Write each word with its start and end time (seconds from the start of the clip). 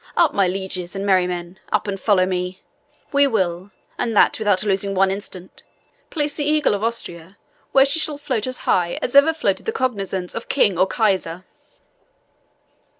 Up, 0.17 0.33
my 0.33 0.47
lieges 0.47 0.95
and 0.95 1.05
merry 1.05 1.27
men; 1.27 1.59
up 1.71 1.87
and 1.87 1.99
follow 1.99 2.25
me! 2.25 2.63
We 3.11 3.27
will 3.27 3.69
and 3.99 4.17
that 4.17 4.39
without 4.39 4.63
losing 4.63 4.95
one 4.95 5.11
instant 5.11 5.61
place 6.09 6.33
the 6.33 6.43
eagle 6.43 6.73
of 6.73 6.83
Austria 6.83 7.37
where 7.71 7.85
she 7.85 7.99
shall 7.99 8.17
float 8.17 8.47
as 8.47 8.57
high 8.65 8.97
as 9.03 9.15
ever 9.15 9.31
floated 9.31 9.67
the 9.67 9.71
cognizance 9.71 10.33
of 10.33 10.49
king 10.49 10.75
or 10.79 10.87
kaiser." 10.87 11.45